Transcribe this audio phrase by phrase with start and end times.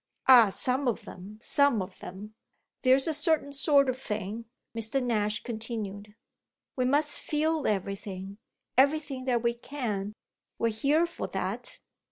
[0.27, 2.33] "Ah some of them, some of them;
[2.81, 4.99] there's a certain sort of thing!" Mr.
[4.99, 6.15] Nash continued.
[6.75, 8.39] "We must feel everything,
[8.75, 10.13] everything that we can.
[10.57, 11.77] We're here for that."